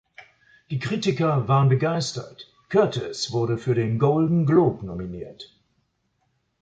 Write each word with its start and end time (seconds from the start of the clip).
Die 0.71 0.79
Kritiker 0.79 1.47
waren 1.47 1.69
begeistert, 1.69 2.51
Curtis 2.69 3.31
wurde 3.33 3.59
für 3.59 3.75
den 3.75 3.99
Golden 3.99 4.47
Globe 4.47 4.83
nominiert. 4.83 5.55